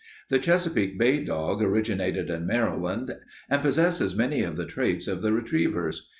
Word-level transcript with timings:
The 0.29 0.39
Chesapeake 0.39 0.97
Bay 0.97 1.23
dog 1.23 1.61
originated 1.61 2.31
in 2.31 2.47
Maryland 2.47 3.15
and 3.51 3.61
possesses 3.61 4.15
many 4.15 4.41
of 4.41 4.57
the 4.57 4.65
traits 4.65 5.07
of 5.07 5.21
the 5.21 5.31
retrievers. 5.31 6.09